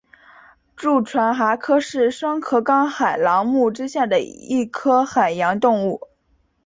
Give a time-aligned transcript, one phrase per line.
[0.75, 6.01] 蛀船蛤科是双壳纲海螂目之下的一科海洋动物。